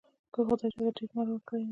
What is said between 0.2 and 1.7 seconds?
که خدای چاته ډېر مال ورکړی وي.